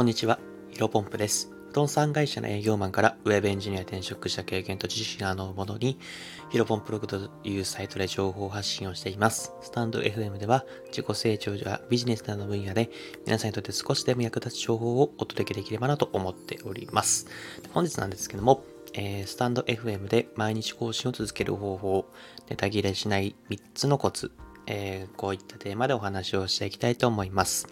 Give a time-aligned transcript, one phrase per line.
[0.00, 0.38] こんにちは、
[0.70, 1.50] ヒロポンプです。
[1.68, 5.98] 不動産会社の営業マンからウェブエンジニアに転職した経験と知識などをもとに、
[6.50, 9.52] ヒロポンプログというサイトで情報発信をしています。
[9.60, 12.88] スタンド FM では自己成長やビジネスなどの分野で
[13.26, 17.26] 皆さんにとって少しでも役立つ情報をお届けできればなと思っております。
[17.74, 22.06] 本日なんですけども、えースタンド FM で毎日更新を続ける方法、
[22.48, 24.32] ネタ切れしない3つのコツ、
[24.66, 27.68] えーこういったテーマでお話をしていきたいと思います。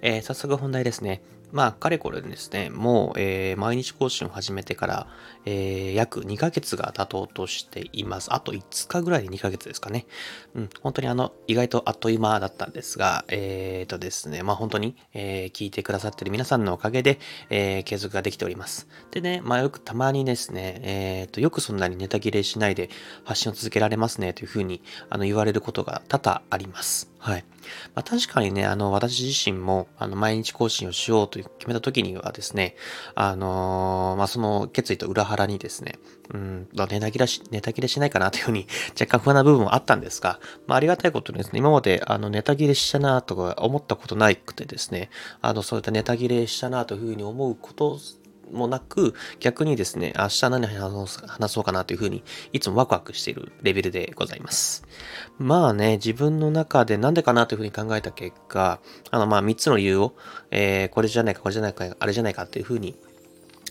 [0.00, 1.22] えー早速本題ですね。
[1.52, 5.06] まあ、かれこれですね、もう、えー毎日更新を始めてから、
[5.44, 8.34] えー約2ヶ月が経とうとしています。
[8.34, 10.06] あと5日ぐらいで2ヶ月ですかね。
[10.54, 17.18] うん、本当にあの、意外とあっという間だったんですが、えーとですね、まあ本当に、えー聞いてくださってる皆さんのおかげで、
[17.50, 18.88] えー継続ができております。
[19.12, 22.90] でね、まあよくたまにですね、えーと、よくそんなにネタ切れしないで
[23.24, 27.16] 発信を続けられますね、というふうにあの言われることが多々あります。
[27.26, 27.44] はい。
[27.96, 32.76] まあ、確かにね、あの、私自身も、あの、毎日更新をしようと決めた時にはですね、
[33.14, 35.98] あのーまあ、その決意と裏腹にですね、
[36.32, 38.66] うん、ネタ切れし、ネタ切れしないかなというふうに
[38.98, 47.98] 若干不安な部分もあったんですが、まあ、ありがたいことにですね、今まで、あの、ネタ切れしたなとか思ったことないくてですね、あの、そういったネタ切れしたなというふうに思うこと
[48.52, 52.22] もなく、逆にですね、明日何話そう話そうかなというふうに、
[52.52, 54.84] いつもワクワクしているレベルでございます。
[55.38, 58.80] まあね、自分の中でなんでかなというふうに考えた結果、
[59.10, 60.14] あの、まあ、3つの理由を、
[60.50, 62.94] えーこれじゃないか、これじゃないか、あれじゃないかというふうに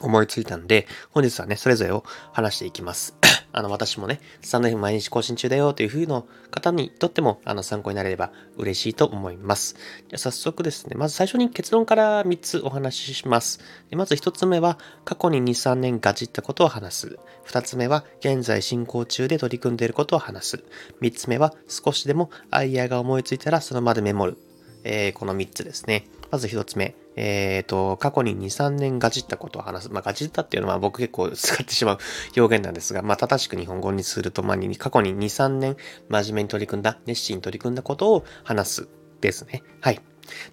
[0.00, 3.19] 思いついたんで、本日はね、それぞれを話していきます。
[3.52, 9.76] あの、私もね、スタンド F 毎日更新中だよという風の方にとっても、あの、参考になれれば嬉しいと思います。
[10.08, 13.60] じゃ早速ですね、まず最初に結論から3つお話しします。
[13.90, 17.18] でまず1つ目は、過去に2、3年ガチったことを話す。
[17.46, 20.64] 2つ目は、現在進行中で取り組んでいることを話す。
[21.00, 24.36] 3つ目は、少しでもアイデアが思いついたらその場でメモる。
[24.84, 26.06] えーこの3つですね。
[26.30, 26.94] まず1つ目。
[27.16, 29.90] えっ、と、過去に2、3年ガチったことを話す。
[29.90, 31.98] まあ、ガチったっていうのは僕結構使ってしまう
[32.36, 35.76] 表現なんですが、まあ、正しく日本語にすると、まあ、過去に2、3年
[36.08, 38.88] 真面目に取り組んだ、熱心に取り組んだことを話す
[39.20, 39.62] ですね。
[39.80, 40.00] はい。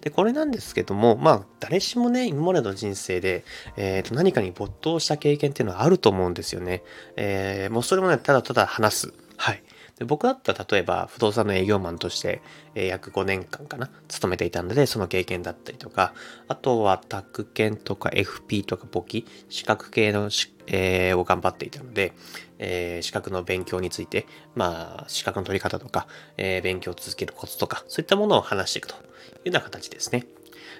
[0.00, 3.44] で、これなんですけども、まあ、誰しもね、今までの人生で、
[3.76, 6.82] えーと、何かに没頭した経験っていうのはあると思うんですよね。
[7.16, 9.12] えーもうそれもね、ただただ話す。
[9.36, 9.62] はい。
[9.98, 12.40] で僕だったら例えば不動産の営業マンとして、
[12.74, 16.14] え約5年間かな勤めていたのでその経験だったりとか
[16.46, 20.30] あとは宅建とか FP とか簿記資格系の、
[20.68, 22.12] えーを頑張っていたので、
[22.58, 26.06] えー資格の勉強についてまあ資格の取り方とか、
[26.36, 29.04] えー勉強を続けるコツとかそういったものを話していくというよ
[29.46, 30.37] うな形ですね。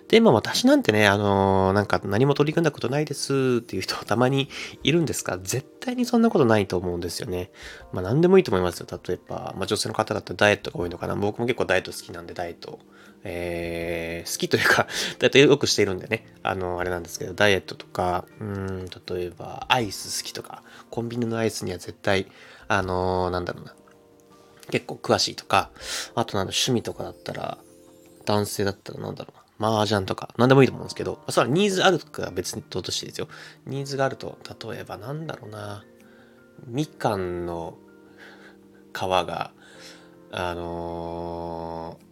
[0.08, 4.48] で、まあ私なんてね、あのーなんか何も取り組んだことないですっていう人たまに
[4.82, 7.50] いるんですが、絶対にそんなことないと思うんですよね。
[7.92, 8.86] まあ何でもいいと思いますよ。
[8.90, 11.14] 例えば、まあ女性の方だったらダイエットが多いのかな。
[11.14, 12.78] 僕も結構ダイエット好きなんで、ダイエット、
[13.24, 14.86] えー好きというか、
[15.18, 22.26] ダイエットよくしているんでね、あの、あれなんですけど、ダイエットとか、うん、例えばアイス好きとか、コンビニのアイスには絶対、
[22.68, 23.74] あのーなんだろうな、
[24.70, 25.70] 結構詳しいとか、
[26.14, 27.58] あとなんだ、趣味とかだったら、
[28.24, 33.28] 男性だったらなんだろうな、麻雀とか、なんでもいいと思うんですけど、まあそれはニーズあるとかは別にとしてですよ。
[33.66, 34.38] ニーズがあると、
[34.70, 35.84] 例えばなんだろうな、
[36.66, 37.76] みかんの
[38.92, 39.52] 皮が、
[40.30, 42.08] あのー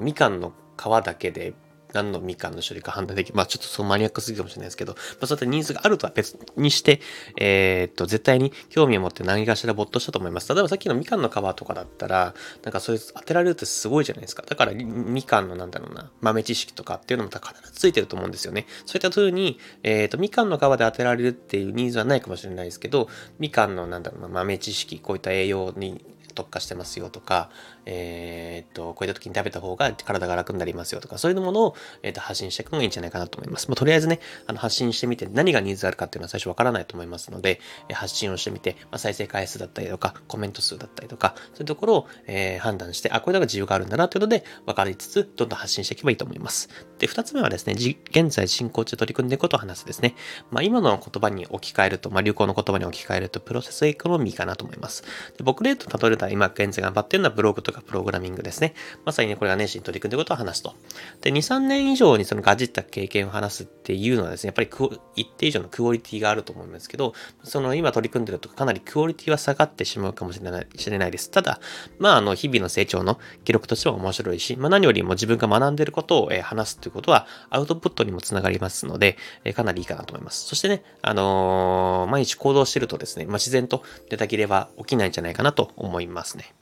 [0.00, 1.54] みかんの皮だけで
[1.92, 3.36] 何のみかんの種類か判断できる。
[3.36, 7.00] まあちょっとそのマニアックすぎるかもしれないですけど、まあそういったニーズがあるとは別にして、
[7.38, 10.52] えーっと、絶対に興味を持って何かしら没頭したと思います。
[10.52, 14.42] 例えばさっきのみかんの皮とかだったら、なんかそういう当てられるってすごいじゃないですか。
[14.46, 18.66] だからみかんのなんだろうな、豆知識とかっていうのも必ずついてると思うんですよね。
[18.84, 23.08] そういった風に、えーっと、みかんの皮で当てられるっていうニーズはないかもしれないですけど、
[23.38, 26.04] みかんのなんだろうな、豆知識、こういった栄養に
[26.36, 27.50] 特化してますよとか、
[27.86, 33.68] えーっと、こういった時に食べた方が体が楽になりますよとか、そういうものを、えーっと発信していくのがいいんじゃないかなと思います。
[33.68, 37.60] まあ、とりあえずね、あの発信してみて何がニーズあるかっていうのは最初わからないと思いますので、
[37.92, 46.68] 発信をしてみて、まあ、再生回数だったりとか、コメント数だったりとか、そういうところを、えー判断して、あ、これだけ自由があるんだなというので、分かりつつ、どんどん発信していけばいいと思います。
[46.98, 50.14] で、二つ目はですね、じ現在進行中取り組んでいくことを話すですね。
[50.50, 55.02] まあ、今の言葉に置き換えると、まあ、流行の言葉に置き換えると、プロセスエコノミーかなと思います。
[55.36, 58.74] で僕で言うと、例えば今現在頑張ってるのはブログとかプログラミングですね。
[59.04, 60.74] まさにね、これが年始に取り組んでることを話すと。
[61.22, 64.70] で、2、3年以上にそのガジった経験を話すっていうのはですね、やっぱり
[65.16, 67.14] 一定以上のクオリティがあると思うんですけど、
[67.44, 71.30] その今取り組んでるとかなりクオリティは下がってしまうかもしれない知れないです。
[71.30, 71.60] ただ、
[71.98, 80.46] まあ、あの、日々の成長の記録としては面白いし、まあ、何よりも自分が学んでることを、え話すということは、アウトプットにもつながりますので、えかなりいいかなと思います。
[80.46, 86.52] そしてね、あのー毎日行動してるとですね、まあ、自然とネタ切れは起きないんじゃないかなと思いますますね。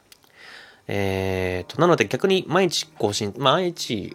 [0.87, 4.15] えーと、なので逆に毎日更新、毎日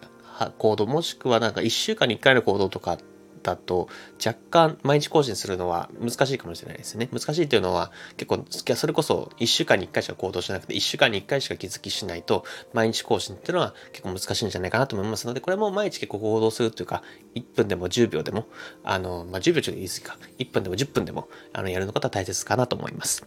[0.57, 2.99] 行動、もしくはなんか1週間に1回の行動とか
[3.41, 3.87] だと
[4.23, 7.09] 若干毎日更新するのは難しいかもしれないですね。
[7.11, 8.45] 難しいというのは結構
[8.75, 12.43] それこそ1週間に1回しか行動しなくて1週間に1回しか気づきしないと
[12.73, 17.01] 毎日更新っていうのは結構難しいんじゃないかなと思いますのでこれも毎日結構行動するというか
[17.35, 18.45] 1分でも10秒でも
[18.83, 23.25] あの、まあ、10秒ちょっと言い過ぎか1分でも10分でもあのやるのことは大切かなと思います。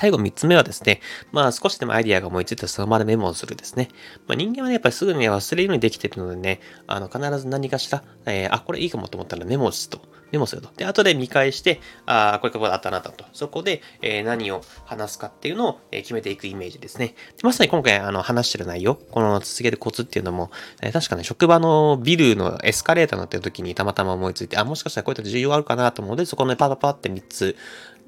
[0.00, 3.88] 最後3つ目はですね、まあ少しでもアイディアが思いついたらその場でメモをするですね。
[4.26, 10.08] まあ人間はね、やっぱりすぐに忘れるようにできているのでね、あの必ず何かしら、えー、あ、これいいかもと思ったらメモをすると。
[10.32, 10.70] メモすると。
[10.74, 13.12] で、後で見返して、ああこれここあったなと。
[13.34, 17.08] そこで、えー、何を話すかっていうのを、えー、決めていくイメージですね。
[17.08, 20.50] でまさに今回あの話してる内容、この続けるコツっていうのも、
[20.80, 27.56] えー、確かね、職場のビルのエスカレーター乗ってる時にたまたま思いついて、あ、もしかしたらこういった重要あるかなと思うので、そこのね、パパパって3つ、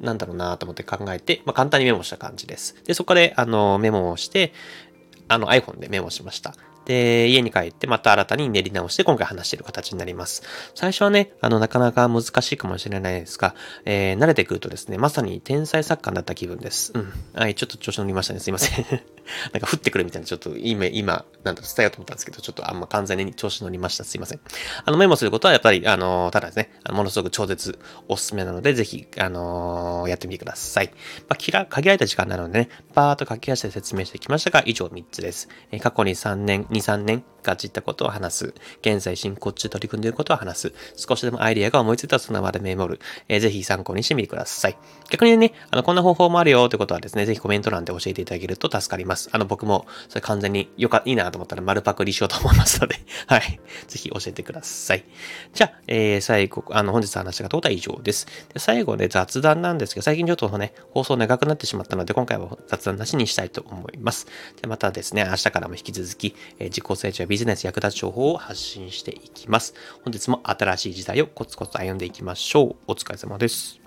[0.02, 2.76] なんだろうなと思って考えて、まあ、簡単にメモした感じです。
[2.84, 4.52] で、そこで、あの、メモをして、
[5.28, 6.54] あの iPhone でメモしました。
[6.84, 10.42] で、家に帰ってまた新たに練り直して今回話している形になります。
[10.74, 13.54] 最初はね、あの、なかなか難しいかもしれないですが、
[13.84, 16.92] えー、慣れてくるとですね、まさに天才作家になった気分です。
[16.94, 17.12] うん。
[17.34, 18.40] はい、ちょっと調子乗りましたね。
[18.40, 18.84] すいません。
[19.52, 24.04] なんか降ってくるみたいな、ちょっと今、今、なんだろ、伝えようと思ったんですけど、ちょっとあんま完全に調子乗りました。
[24.04, 24.40] すいません。
[24.84, 27.78] あの、メモすることはやっぱり、あの、ただですね、ものすごく超絶
[28.08, 30.90] おすすめなので、ぜひ、あのー、やってみてください。
[31.28, 35.48] まあ、きら、限られた時間なのでね、バーっと書き出して説明してきましたが、以上3つです。
[35.70, 38.54] え、過去に3年、2、3年、ガチったことを話す。
[38.80, 40.72] 現在進行中取り組んでいることを話す。
[40.96, 43.00] 少しでもアイディアが思いついたらその場でメモる。
[43.28, 44.76] えー、ぜひ参考にしてみてください。
[45.10, 49.11] 逆にね、あの、こんな方法もあるよってことはですね、ぜひコメント欄で教えていただけると助かります。
[49.32, 53.60] あの、僕もそれ完全によか、いいなと思ったら丸パクリしようと思いますので、 はい。
[53.88, 55.04] ぜひ教えてください。
[55.52, 58.26] じゃあ、えー、最後、あの、本日話したことは以上です。
[58.52, 64.26] で最後ね、雑談なんですけど、最近ちょっとね、放送長くなってしまったので、今回は雑談なしにしたいと思います。
[64.60, 69.74] でまたですね、明日からも引き続き、えー、自己成長やビジネス役立つ情報を発信していきます。
[70.04, 72.76] 本日も新しい時代をコツコツ歩んでいきましょう。
[72.88, 73.80] お疲れ様です。